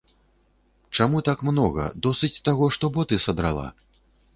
[0.97, 3.67] Чаму так многа, досыць таго, што боты садрала.